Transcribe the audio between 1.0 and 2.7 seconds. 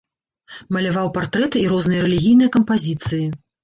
партрэты і розныя рэлігійныя